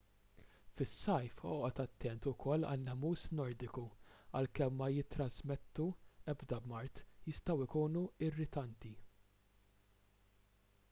fis-sajf 0.79 1.41
oqgħod 1.47 1.81
attent 1.83 2.23
ukoll 2.29 2.63
għan-nemus 2.69 3.25
nordiku 3.39 3.83
għalkemm 4.39 4.79
ma 4.81 4.87
jittrażmettu 4.93 5.85
ebda 6.33 6.59
mard 6.71 7.03
jistgħu 7.33 7.67
jkunu 7.67 8.03
irritanti 8.29 8.95